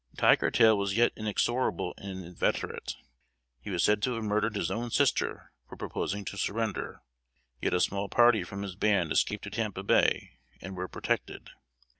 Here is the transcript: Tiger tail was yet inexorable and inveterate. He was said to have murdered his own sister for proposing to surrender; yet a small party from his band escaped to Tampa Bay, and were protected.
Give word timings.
Tiger 0.17 0.49
tail 0.49 0.75
was 0.79 0.97
yet 0.97 1.11
inexorable 1.15 1.93
and 1.99 2.25
inveterate. 2.25 2.95
He 3.59 3.69
was 3.69 3.83
said 3.83 4.01
to 4.01 4.13
have 4.15 4.23
murdered 4.23 4.55
his 4.55 4.71
own 4.71 4.89
sister 4.89 5.51
for 5.69 5.77
proposing 5.77 6.25
to 6.25 6.39
surrender; 6.39 7.03
yet 7.61 7.75
a 7.75 7.79
small 7.79 8.09
party 8.09 8.43
from 8.43 8.63
his 8.63 8.73
band 8.75 9.11
escaped 9.11 9.43
to 9.43 9.51
Tampa 9.51 9.83
Bay, 9.83 10.39
and 10.59 10.75
were 10.75 10.87
protected. 10.87 11.51